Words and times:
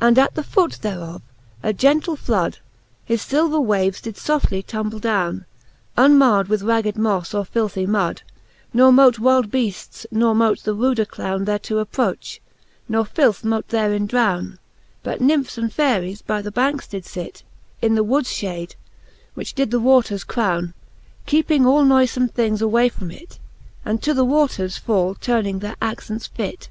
VII. 0.00 0.06
And 0.08 0.18
at 0.18 0.34
the 0.34 0.42
foote 0.42 0.80
thereof 0.82 1.22
a 1.62 1.72
gentle 1.72 2.14
flud 2.14 2.58
His 3.06 3.26
(liver 3.32 3.58
waves 3.58 4.02
did 4.02 4.16
fbftly 4.16 4.66
tumble 4.66 4.98
downe, 4.98 5.46
Unmard 5.96 6.48
with 6.48 6.60
ragged 6.60 6.96
moffe, 6.96 7.32
or 7.34 7.46
filthy 7.46 7.86
mud, 7.86 8.20
Ne 8.74 8.90
mote 8.90 9.18
wylde 9.18 9.50
beaftes, 9.50 10.04
ne 10.10 10.30
mote 10.34 10.58
the 10.64 10.74
ruder 10.74 11.06
clowne 11.06 11.46
Thereto 11.46 11.78
approch, 11.82 12.40
ne 12.86 13.02
filth 13.02 13.44
mote 13.44 13.68
therein 13.68 14.06
drowne: 14.06 14.58
But 15.02 15.22
Nymphes 15.22 15.56
and 15.56 15.72
Faeries 15.72 16.20
by 16.20 16.42
the 16.42 16.52
bancks 16.52 16.86
did 16.88 17.06
fit, 17.06 17.42
In 17.80 17.94
the 17.94 18.04
woods 18.04 18.28
fiiade, 18.28 18.74
which 19.32 19.54
did 19.54 19.70
the 19.70 19.80
waters 19.80 20.22
crowne, 20.22 20.74
Keeping 21.24 21.64
all 21.64 21.82
noyfome 21.86 22.30
things 22.30 22.60
away 22.60 22.90
from 22.90 23.10
it, 23.10 23.38
And 23.86 24.02
to 24.02 24.12
the 24.12 24.22
waters 24.22 24.76
fall 24.76 25.14
tuning 25.14 25.60
their 25.60 25.76
accents 25.80 26.26
fit. 26.26 26.68